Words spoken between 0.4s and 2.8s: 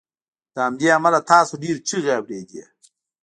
له همدې امله تاسو ډیرې چیغې اوریدې